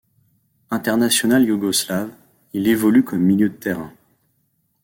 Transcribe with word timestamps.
International 0.71 1.45
yougoslave, 1.45 2.11
il 2.53 2.67
évolue 2.67 3.03
comme 3.03 3.21
milieu 3.21 3.49
de 3.49 3.53
terrain. 3.55 3.93